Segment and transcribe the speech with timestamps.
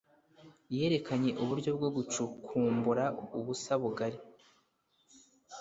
[0.75, 3.05] yerekanye uburyo bwo gucukumbura
[3.39, 4.19] ubusa bugari